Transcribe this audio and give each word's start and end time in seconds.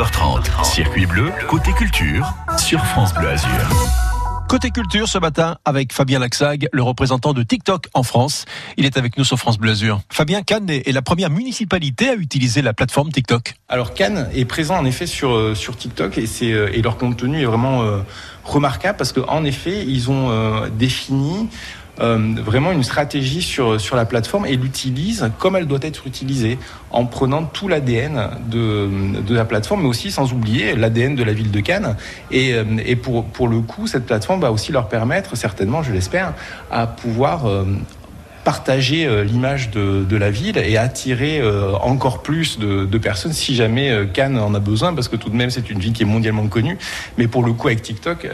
9h30, 0.00 0.64
Circuit 0.64 1.04
Bleu, 1.04 1.30
côté 1.46 1.72
culture, 1.72 2.32
sur 2.56 2.82
France 2.86 3.12
Bleu 3.12 3.28
Azur. 3.28 3.50
Côté 4.48 4.70
culture 4.70 5.06
ce 5.06 5.18
matin 5.18 5.58
avec 5.66 5.92
Fabien 5.92 6.18
Laxag, 6.18 6.68
le 6.72 6.82
représentant 6.82 7.34
de 7.34 7.42
TikTok 7.42 7.84
en 7.92 8.02
France. 8.02 8.46
Il 8.78 8.86
est 8.86 8.96
avec 8.96 9.18
nous 9.18 9.24
sur 9.24 9.36
France 9.36 9.58
Bleu 9.58 9.72
Azur. 9.72 10.00
Fabien, 10.08 10.40
Cannes 10.40 10.70
est 10.70 10.92
la 10.92 11.02
première 11.02 11.28
municipalité 11.28 12.08
à 12.08 12.14
utiliser 12.14 12.62
la 12.62 12.72
plateforme 12.72 13.12
TikTok. 13.12 13.56
Alors 13.68 13.92
Cannes 13.92 14.30
est 14.34 14.46
présent 14.46 14.78
en 14.78 14.86
effet 14.86 15.06
sur, 15.06 15.32
euh, 15.32 15.54
sur 15.54 15.76
TikTok 15.76 16.16
et, 16.16 16.26
c'est, 16.26 16.50
euh, 16.50 16.70
et 16.72 16.80
leur 16.80 16.96
contenu 16.96 17.42
est 17.42 17.44
vraiment 17.44 17.82
euh, 17.82 17.98
remarquable 18.44 18.96
parce 18.96 19.12
qu'en 19.12 19.44
effet, 19.44 19.84
ils 19.86 20.10
ont 20.10 20.30
euh, 20.30 20.68
défini 20.70 21.34
euh, 21.42 21.44
vraiment 22.00 22.72
une 22.72 22.82
stratégie 22.82 23.42
sur, 23.42 23.80
sur 23.80 23.96
la 23.96 24.04
plateforme 24.04 24.46
et 24.46 24.56
l'utilise 24.56 25.30
comme 25.38 25.56
elle 25.56 25.66
doit 25.66 25.80
être 25.82 26.06
utilisée, 26.06 26.58
en 26.90 27.04
prenant 27.04 27.44
tout 27.44 27.68
l'ADN 27.68 28.30
de, 28.50 28.88
de 29.20 29.34
la 29.34 29.44
plateforme, 29.44 29.82
mais 29.82 29.88
aussi 29.88 30.10
sans 30.10 30.32
oublier 30.32 30.74
l'ADN 30.74 31.14
de 31.14 31.22
la 31.22 31.32
ville 31.32 31.50
de 31.50 31.60
Cannes. 31.60 31.96
Et, 32.30 32.54
euh, 32.54 32.64
et 32.84 32.96
pour, 32.96 33.24
pour 33.24 33.48
le 33.48 33.60
coup, 33.60 33.86
cette 33.86 34.06
plateforme 34.06 34.40
va 34.40 34.50
aussi 34.50 34.72
leur 34.72 34.88
permettre, 34.88 35.36
certainement, 35.36 35.82
je 35.82 35.92
l'espère, 35.92 36.32
à 36.70 36.86
pouvoir 36.86 37.46
euh, 37.46 37.64
partager 38.44 39.06
euh, 39.06 39.24
l'image 39.24 39.70
de, 39.70 40.04
de, 40.04 40.16
la 40.16 40.30
ville 40.30 40.58
et 40.58 40.76
attirer 40.76 41.40
euh, 41.40 41.72
encore 41.76 42.22
plus 42.22 42.58
de, 42.58 42.84
de, 42.84 42.98
personnes 42.98 43.32
si 43.32 43.54
jamais 43.54 43.90
euh, 43.90 44.06
Cannes 44.06 44.38
en 44.38 44.54
a 44.54 44.58
besoin, 44.58 44.94
parce 44.94 45.08
que 45.08 45.16
tout 45.16 45.30
de 45.30 45.36
même 45.36 45.50
c'est 45.50 45.70
une 45.70 45.78
ville 45.78 45.92
qui 45.92 46.02
est 46.02 46.06
mondialement 46.06 46.46
connue. 46.46 46.78
Mais 47.18 47.26
pour 47.28 47.44
le 47.44 47.52
coup 47.52 47.68
avec 47.68 47.82
TikTok, 47.82 48.26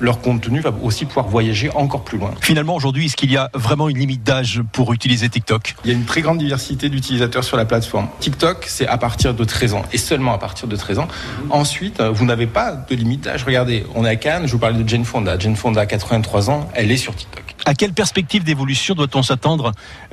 leur 0.00 0.20
contenu 0.20 0.60
va 0.60 0.72
aussi 0.82 1.04
pouvoir 1.04 1.28
voyager 1.28 1.70
encore 1.74 2.04
plus 2.04 2.18
loin. 2.18 2.32
Finalement, 2.40 2.74
aujourd'hui, 2.74 3.06
est-ce 3.06 3.16
qu'il 3.16 3.30
y 3.30 3.36
a 3.36 3.50
vraiment 3.54 3.88
une 3.88 3.98
limite 3.98 4.22
d'âge 4.22 4.62
pour 4.72 4.92
utiliser 4.92 5.28
TikTok? 5.28 5.74
Il 5.84 5.90
y 5.90 5.94
a 5.94 5.96
une 5.96 6.04
très 6.04 6.20
grande 6.20 6.38
diversité 6.38 6.88
d'utilisateurs 6.88 7.44
sur 7.44 7.56
la 7.56 7.64
plateforme. 7.64 8.08
TikTok, 8.20 8.66
c'est 8.68 8.86
à 8.86 8.98
partir 8.98 9.34
de 9.34 9.44
13 9.44 9.74
ans 9.74 9.82
et 9.92 9.98
seulement 9.98 10.34
à 10.34 10.38
partir 10.38 10.68
de 10.68 10.76
13 10.76 10.98
ans. 10.98 11.08
Ensuite, 11.50 12.00
vous 12.00 12.24
n'avez 12.24 12.46
pas 12.46 12.72
de 12.72 12.94
limite 12.94 13.22
d'âge. 13.22 13.44
Regardez, 13.44 13.84
on 13.94 14.04
est 14.04 14.10
à 14.10 14.16
Cannes, 14.16 14.46
je 14.46 14.52
vous 14.52 14.58
parlais 14.58 14.82
de 14.82 14.88
Jane 14.88 15.04
Fonda. 15.04 15.38
Jane 15.38 15.56
Fonda 15.56 15.80
a 15.80 15.86
83 15.86 16.50
ans, 16.50 16.68
elle 16.74 16.90
est 16.90 16.96
sur 16.96 17.14
TikTok. 17.14 17.55
À 17.68 17.74
quelle 17.74 17.92
perspective 17.92 18.44
d'évolution 18.44 18.94
doit-on 18.94 19.24
s'attendre 19.24 19.72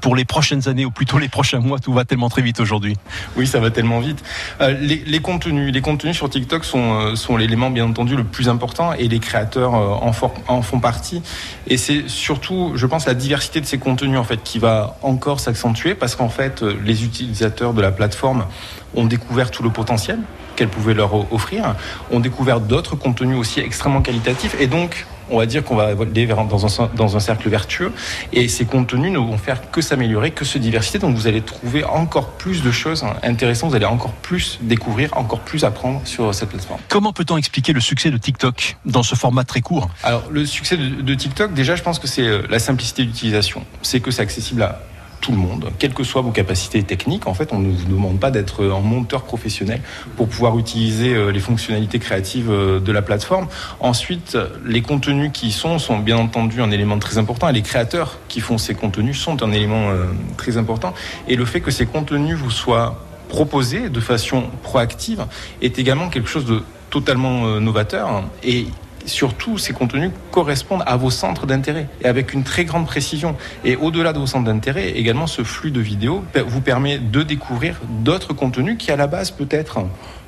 pour 0.00 0.16
les 0.16 0.24
prochaines 0.24 0.66
années 0.66 0.86
ou 0.86 0.90
plutôt 0.90 1.18
les 1.18 1.28
prochains 1.28 1.60
mois? 1.60 1.78
Tout 1.78 1.92
va 1.92 2.06
tellement 2.06 2.30
très 2.30 2.40
vite 2.40 2.58
aujourd'hui. 2.58 2.96
Oui, 3.36 3.46
ça 3.46 3.60
va 3.60 3.70
tellement 3.70 4.00
vite. 4.00 4.24
Euh, 4.62 4.72
les, 4.80 5.20
contenus, 5.20 5.70
les 5.70 5.82
contenus 5.82 6.16
sur 6.16 6.30
TikTok 6.30 6.64
sont, 6.64 6.94
euh, 6.94 7.16
sont 7.16 7.36
l'élément 7.36 7.70
bien 7.70 7.84
entendu 7.84 8.16
le 8.16 8.24
plus 8.24 8.48
important 8.48 8.94
et 8.94 9.08
les 9.08 9.18
créateurs 9.18 9.74
euh, 9.74 9.88
en, 9.90 10.12
en 10.48 10.62
font 10.62 10.80
partie. 10.80 11.20
Et 11.66 11.76
c'est 11.76 12.08
surtout, 12.08 12.72
je 12.76 12.86
pense, 12.86 13.04
la 13.04 13.12
diversité 13.12 13.60
de 13.60 13.66
ces 13.66 13.76
contenus 13.76 14.18
en 14.18 14.24
fait 14.24 14.42
qui 14.42 14.58
va 14.58 14.96
encore 15.02 15.38
s'accentuer 15.38 15.94
parce 15.94 16.16
qu'en 16.16 16.30
fait, 16.30 16.62
les 16.62 17.04
utilisateurs 17.04 17.74
de 17.74 17.82
la 17.82 17.92
plateforme 17.92 18.46
ont 18.94 19.04
découvert 19.04 19.50
tout 19.50 19.62
le 19.62 19.68
potentiel 19.68 20.18
qu'elle 20.56 20.68
pouvait 20.68 20.94
leur 20.94 21.30
offrir, 21.30 21.74
ont 22.10 22.20
découvert 22.20 22.60
d'autres 22.60 22.96
contenus 22.96 23.36
aussi 23.36 23.60
extrêmement 23.60 24.00
qualitatifs 24.00 24.56
et 24.58 24.66
donc 24.66 25.04
on 25.30 25.38
va 25.38 25.46
dire 25.46 25.64
qu'on 25.64 25.76
va 25.76 25.86
aller 25.86 26.26
dans 26.26 26.82
un, 26.82 26.90
dans 26.94 27.16
un 27.16 27.20
cercle 27.20 27.48
vertueux 27.48 27.92
et 28.32 28.48
ces 28.48 28.64
contenus 28.64 29.12
ne 29.12 29.18
vont 29.18 29.38
faire 29.38 29.70
que 29.70 29.80
s'améliorer, 29.80 30.30
que 30.30 30.44
se 30.44 30.58
diversifier. 30.58 31.00
Donc 31.00 31.16
vous 31.16 31.26
allez 31.26 31.42
trouver 31.42 31.84
encore 31.84 32.30
plus 32.30 32.62
de 32.62 32.70
choses 32.70 33.04
intéressantes, 33.22 33.70
vous 33.70 33.76
allez 33.76 33.84
encore 33.84 34.12
plus 34.12 34.58
découvrir, 34.62 35.16
encore 35.16 35.40
plus 35.40 35.64
apprendre 35.64 36.00
sur 36.04 36.34
cette 36.34 36.50
plateforme. 36.50 36.80
Comment 36.88 37.12
peut-on 37.12 37.36
expliquer 37.36 37.72
le 37.72 37.80
succès 37.80 38.10
de 38.10 38.16
TikTok 38.16 38.76
dans 38.84 39.02
ce 39.02 39.14
format 39.14 39.44
très 39.44 39.60
court? 39.60 39.88
Alors 40.02 40.24
le 40.30 40.46
succès 40.46 40.76
de, 40.76 41.02
de 41.02 41.14
TikTok, 41.14 41.54
déjà 41.54 41.76
je 41.76 41.82
pense 41.82 41.98
que 41.98 42.06
c'est 42.06 42.46
la 42.48 42.58
simplicité 42.58 43.04
d'utilisation. 43.04 43.64
C'est 43.82 44.00
que 44.00 44.10
c'est 44.10 44.22
accessible 44.22 44.62
à 44.62 44.80
tout 45.24 45.32
le 45.32 45.38
monde, 45.38 45.70
quelles 45.78 45.94
que 45.94 46.04
soient 46.04 46.20
vos 46.20 46.32
capacités 46.32 46.82
techniques. 46.82 47.26
En 47.26 47.32
fait, 47.32 47.50
on 47.54 47.58
ne 47.58 47.72
vous 47.72 47.86
demande 47.86 48.20
pas 48.20 48.30
d'être 48.30 48.62
un 48.62 48.80
monteur 48.80 49.22
professionnel 49.22 49.80
pour 50.18 50.28
pouvoir 50.28 50.58
utiliser 50.58 51.32
les 51.32 51.40
fonctionnalités 51.40 51.98
créatives 51.98 52.50
de 52.50 52.92
la 52.92 53.00
plateforme. 53.00 53.48
Ensuite, 53.80 54.36
les 54.66 54.82
contenus 54.82 55.30
qui 55.32 55.46
y 55.46 55.52
sont 55.52 55.78
sont 55.78 55.98
bien 55.98 56.18
entendu 56.18 56.60
un 56.60 56.70
élément 56.70 56.98
très 56.98 57.16
important 57.16 57.48
et 57.48 57.54
les 57.54 57.62
créateurs 57.62 58.18
qui 58.28 58.40
font 58.40 58.58
ces 58.58 58.74
contenus 58.74 59.18
sont 59.18 59.42
un 59.42 59.50
élément 59.52 59.92
très 60.36 60.58
important. 60.58 60.92
Et 61.26 61.36
le 61.36 61.46
fait 61.46 61.62
que 61.62 61.70
ces 61.70 61.86
contenus 61.86 62.36
vous 62.36 62.50
soient 62.50 63.02
proposés 63.30 63.88
de 63.88 64.00
façon 64.00 64.44
proactive 64.62 65.24
est 65.62 65.78
également 65.78 66.10
quelque 66.10 66.28
chose 66.28 66.44
de 66.44 66.62
totalement 66.90 67.60
novateur 67.60 68.24
et 68.42 68.66
surtout 69.06 69.58
ces 69.58 69.72
contenus 69.72 70.10
correspondent 70.30 70.82
à 70.86 70.96
vos 70.96 71.10
centres 71.10 71.46
d'intérêt 71.46 71.88
et 72.02 72.06
avec 72.06 72.32
une 72.32 72.42
très 72.42 72.64
grande 72.64 72.86
précision. 72.86 73.36
Et 73.64 73.76
au-delà 73.76 74.12
de 74.12 74.18
vos 74.18 74.26
centres 74.26 74.46
d'intérêt, 74.46 74.90
également 74.90 75.26
ce 75.26 75.42
flux 75.42 75.70
de 75.70 75.80
vidéos 75.80 76.24
vous 76.46 76.60
permet 76.60 76.98
de 76.98 77.22
découvrir 77.22 77.80
d'autres 78.02 78.32
contenus 78.32 78.76
qui 78.78 78.90
à 78.90 78.96
la 78.96 79.06
base 79.06 79.30
peut-être 79.30 79.80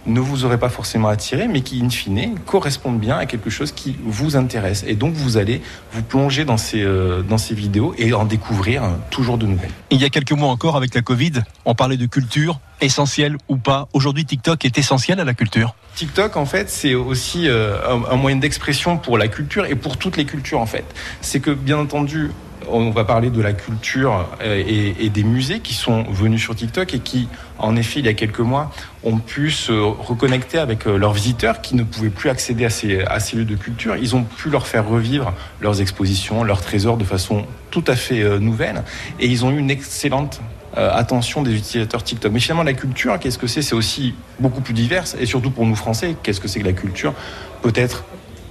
ne 0.06 0.20
vous 0.20 0.44
auraient 0.44 0.58
pas 0.58 0.68
forcément 0.68 1.08
attiré, 1.08 1.48
mais 1.48 1.62
qui, 1.62 1.82
in 1.82 1.90
fine, 1.90 2.38
correspondent 2.46 3.00
bien 3.00 3.18
à 3.18 3.26
quelque 3.26 3.50
chose 3.50 3.72
qui 3.72 3.96
vous 4.04 4.36
intéresse. 4.36 4.84
Et 4.86 4.94
donc, 4.94 5.14
vous 5.14 5.36
allez 5.36 5.60
vous 5.92 6.02
plonger 6.02 6.44
dans 6.44 6.56
ces, 6.56 6.82
euh, 6.82 7.22
dans 7.22 7.38
ces 7.38 7.54
vidéos 7.54 7.94
et 7.98 8.12
en 8.12 8.24
découvrir 8.24 8.82
toujours 9.10 9.38
de 9.38 9.46
nouvelles. 9.46 9.70
Il 9.90 10.00
y 10.00 10.04
a 10.04 10.08
quelques 10.08 10.32
mois 10.32 10.48
encore, 10.48 10.76
avec 10.76 10.94
la 10.94 11.02
Covid, 11.02 11.32
on 11.64 11.74
parlait 11.74 11.96
de 11.96 12.06
culture, 12.06 12.60
essentielle 12.80 13.36
ou 13.48 13.56
pas. 13.56 13.88
Aujourd'hui, 13.92 14.24
TikTok 14.24 14.64
est 14.64 14.78
essentiel 14.78 15.20
à 15.20 15.24
la 15.24 15.34
culture. 15.34 15.74
TikTok, 15.94 16.36
en 16.36 16.46
fait, 16.46 16.68
c'est 16.68 16.94
aussi 16.94 17.48
euh, 17.48 17.78
un, 18.10 18.16
moyen 18.16 18.36
d'expression 18.36 18.98
pour 18.98 19.18
la 19.18 19.28
culture 19.28 19.64
et 19.66 19.74
pour 19.74 19.96
toutes 19.96 20.16
les 20.16 20.26
cultures, 20.26 20.60
en 20.60 20.66
fait. 20.66 20.84
C'est 21.20 21.40
que, 21.40 21.50
bien 21.50 21.78
entendu, 21.78 22.30
on 22.68 22.90
va 22.90 23.04
parler 23.04 23.30
de 23.30 23.40
la 23.40 23.52
culture 23.52 24.28
et, 24.44 24.94
et, 24.98 25.08
des 25.08 25.22
musées 25.22 25.60
qui 25.60 25.72
sont 25.72 26.02
venus 26.02 26.42
sur 26.42 26.56
TikTok 26.56 26.94
et 26.94 26.98
qui, 26.98 27.28
en 27.58 27.76
effet, 27.76 28.00
il 28.00 28.06
y 28.06 28.08
a 28.08 28.14
quelques 28.14 28.40
mois, 28.40 28.72
ont 29.04 29.18
pu 29.18 29.52
se 29.52 29.70
reconnecter 29.70 30.58
avec 30.58 30.84
leurs 30.84 31.12
visiteurs 31.12 31.60
qui 31.60 31.76
ne 31.76 31.84
pouvaient 31.84 32.10
plus 32.10 32.28
accéder 32.28 32.64
à 32.64 33.20
ces 33.20 33.36
lieux 33.36 33.44
de 33.44 33.54
culture. 33.54 33.94
Ils 33.94 34.16
ont 34.16 34.24
pu 34.24 34.50
leur 34.50 34.66
faire 34.66 34.88
revivre 34.88 35.32
leurs 35.60 35.80
expositions, 35.80 36.42
leurs 36.42 36.60
trésors 36.60 36.96
de 36.96 37.04
façon 37.04 37.46
tout 37.70 37.84
à 37.86 37.94
fait 37.94 38.40
nouvelle 38.40 38.82
et 39.20 39.28
ils 39.28 39.44
ont 39.44 39.52
eu 39.52 39.58
une 39.58 39.70
excellente 39.70 40.40
attention 40.76 41.42
des 41.42 41.54
utilisateurs 41.54 42.02
TikTok. 42.02 42.32
Mais 42.32 42.40
finalement, 42.40 42.62
la 42.62 42.74
culture, 42.74 43.18
qu'est-ce 43.18 43.38
que 43.38 43.46
c'est 43.46 43.62
C'est 43.62 43.74
aussi 43.74 44.14
beaucoup 44.40 44.60
plus 44.60 44.74
diverse 44.74 45.16
et 45.18 45.26
surtout 45.26 45.50
pour 45.50 45.66
nous 45.66 45.76
Français, 45.76 46.16
qu'est-ce 46.22 46.40
que 46.40 46.48
c'est 46.48 46.60
que 46.60 46.66
la 46.66 46.72
culture 46.72 47.14
Peut-être 47.62 48.04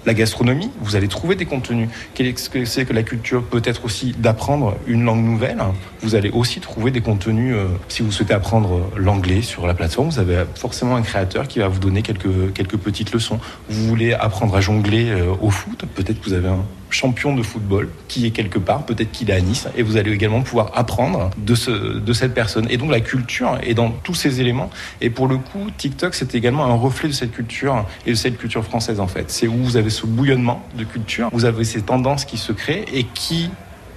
la 0.06 0.14
gastronomie, 0.14 0.70
vous 0.82 0.96
allez 0.96 1.08
trouver 1.08 1.36
des 1.36 1.46
contenus. 1.46 1.90
Qu'est-ce 2.14 2.50
que 2.50 2.66
c'est 2.66 2.86
que 2.86 2.94
la 2.94 3.04
culture 3.04 3.44
Peut-être 3.44 3.86
aussi 3.86 4.14
d'apprendre 4.18 4.78
une 4.88 5.04
langue 5.04 5.24
nouvelle. 5.24 5.58
Vous 6.02 6.16
allez 6.16 6.30
aussi 6.30 6.60
trouver 6.60 6.92
des 6.92 7.02
contenus. 7.02 7.56
Euh, 7.56 7.68
si 7.88 8.04
vous 8.04 8.12
souhaitez 8.12 8.34
apprendre 8.34 8.90
l'anglais 8.96 9.42
sur 9.42 9.66
la 9.66 9.74
plateforme, 9.74 10.10
vous 10.10 10.20
avez 10.20 10.44
forcément 10.56 10.96
un 10.96 11.02
créateur 11.02 11.48
qui 11.48 11.60
va 11.60 11.68
vous 11.68 11.80
donner 11.80 12.02
quelques, 12.02 12.54
quelques 12.54 12.78
petites 12.78 13.14
leçons. 13.14 13.40
Vous 13.70 13.88
voulez 13.88 14.14
apprendre 14.14 14.56
à 14.56 14.62
jongler 14.62 15.10
euh, 15.10 15.34
au 15.42 15.50
foot, 15.50 15.86
peut-être 15.96 16.22
que 16.22 16.26
vous 16.30 16.34
avez 16.34 16.50
un 16.50 16.64
champion 16.90 17.36
de 17.36 17.44
football 17.44 17.90
qui 18.08 18.26
est 18.26 18.32
quelque 18.32 18.60
part, 18.60 18.86
peut-être 18.86 19.12
qu'il 19.12 19.30
est 19.30 19.34
à 19.34 19.42
Nice, 19.42 19.68
et 19.76 19.84
vous 19.84 19.98
allez 19.98 20.12
également 20.12 20.42
pouvoir 20.42 20.72
apprendre 20.76 21.30
de, 21.38 21.56
ce, 21.56 21.72
de 21.72 22.14
cette 22.14 22.34
personne. 22.34 22.68
Et 22.70 22.78
donc 22.78 22.92
la 22.92 23.02
culture 23.02 23.58
est 23.64 23.74
dans 23.74 23.90
tous 23.90 24.14
ces 24.14 24.42
éléments. 24.42 24.70
Et 25.02 25.10
pour 25.10 25.28
le 25.28 25.38
coup, 25.38 25.70
TikTok, 25.78 26.16
c'est 26.16 26.36
également 26.36 26.66
un 26.66 26.76
reflet 26.76 27.10
de 27.10 27.14
cette 27.14 27.32
culture 27.32 27.86
et 28.06 28.12
de 28.12 28.16
cette 28.16 28.38
culture 28.38 28.64
française 28.64 29.00
en 29.00 29.08
fait. 29.08 29.32
C'est 29.32 29.48
où 29.48 29.56
vous 29.56 29.78
avez 29.78 29.90
ce 29.90 30.06
bouillonnement 30.06 30.64
de 30.78 30.84
culture, 30.84 31.30
vous 31.34 31.46
avez 31.46 31.64
ces 31.64 31.82
tendances 31.82 32.26
qui 32.26 32.38
se 32.38 32.52
créent 32.52 32.86
et 32.94 33.04
qui 33.04 33.50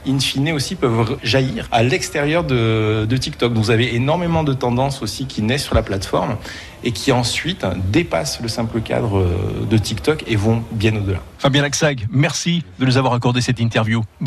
in 0.07 0.19
fine 0.19 0.53
aussi 0.53 0.75
peuvent 0.75 1.19
jaillir 1.23 1.69
à 1.73 1.83
l'extérieur 1.83 2.45
de, 2.45 3.07
TikTok. 3.17 3.53
Vous 3.53 3.71
avez 3.71 3.95
énormément 3.95 4.45
de 4.45 4.53
tendances 4.53 5.03
aussi 5.03 5.27
qui 5.27 5.43
naissent 5.43 5.65
sur 5.65 5.75
la 5.75 5.83
plateforme 5.83 6.37
et 6.85 6.93
qui 6.93 7.11
ensuite 7.11 7.67
dépassent 7.91 8.41
le 8.41 8.49
simple 8.49 8.81
cadre 8.81 9.27
de 9.69 9.79
TikTok 9.79 10.25
et 10.27 10.37
vont 10.37 10.63
bien 10.73 10.95
au-delà. 10.95 11.19
Fabien 11.39 11.63
Laxag, 11.63 12.07
merci 12.11 12.65
de 12.79 12.87
nous 12.87 12.97
avoir 12.97 13.15
accordé 13.15 13.41
cette 13.41 13.61
interview. 13.61 14.03
Bonne 14.21 14.27